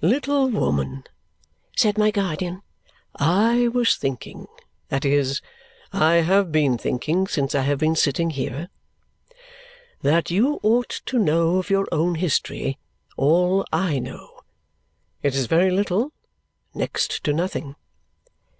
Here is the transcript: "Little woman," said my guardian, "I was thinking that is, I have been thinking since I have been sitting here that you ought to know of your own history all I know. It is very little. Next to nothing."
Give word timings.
"Little 0.00 0.48
woman," 0.48 1.02
said 1.76 1.98
my 1.98 2.12
guardian, 2.12 2.62
"I 3.16 3.66
was 3.66 3.96
thinking 3.96 4.46
that 4.90 5.04
is, 5.04 5.42
I 5.92 6.18
have 6.22 6.52
been 6.52 6.78
thinking 6.78 7.26
since 7.26 7.52
I 7.52 7.62
have 7.62 7.80
been 7.80 7.96
sitting 7.96 8.30
here 8.30 8.68
that 10.02 10.30
you 10.30 10.60
ought 10.62 11.00
to 11.06 11.18
know 11.18 11.56
of 11.58 11.68
your 11.68 11.88
own 11.90 12.14
history 12.14 12.78
all 13.16 13.66
I 13.72 13.98
know. 13.98 14.42
It 15.20 15.34
is 15.34 15.46
very 15.46 15.72
little. 15.72 16.12
Next 16.74 17.24
to 17.24 17.32
nothing." 17.32 17.74